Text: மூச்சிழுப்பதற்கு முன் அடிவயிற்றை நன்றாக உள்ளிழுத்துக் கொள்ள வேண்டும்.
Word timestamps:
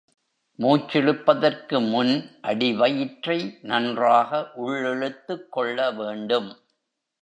மூச்சிழுப்பதற்கு 0.59 1.89
முன் 1.89 2.13
அடிவயிற்றை 2.41 3.57
நன்றாக 3.61 4.51
உள்ளிழுத்துக் 4.55 5.47
கொள்ள 5.49 5.91
வேண்டும். 5.91 6.49